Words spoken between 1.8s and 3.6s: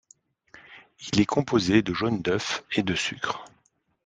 de jaune d’œuf et de sucre.